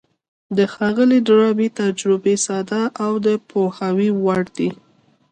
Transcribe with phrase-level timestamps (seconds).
[0.57, 4.69] د ښاغلي ډاربي تجربې ساده او د پوهاوي وړ دي.